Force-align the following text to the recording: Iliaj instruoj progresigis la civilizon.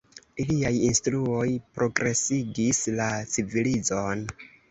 Iliaj 0.43 0.69
instruoj 0.85 1.43
progresigis 1.75 2.81
la 3.01 3.09
civilizon. 3.35 4.27